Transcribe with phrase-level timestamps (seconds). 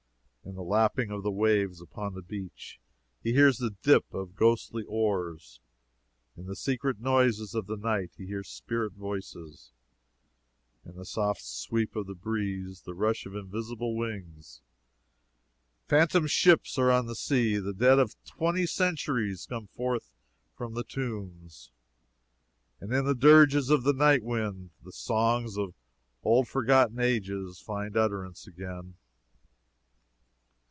[0.43, 2.79] In the lapping of the waves upon the beach,
[3.23, 5.61] he hears the dip of ghostly oars;
[6.35, 9.71] in the secret noises of the night he hears spirit voices;
[10.83, 14.61] in the soft sweep of the breeze, the rush of invisible wings.
[15.87, 20.11] Phantom ships are on the sea, the dead of twenty centuries come forth
[20.57, 21.71] from the tombs,
[22.81, 25.75] and in the dirges of the night wind the songs of
[26.23, 28.95] old forgotten ages find utterance again.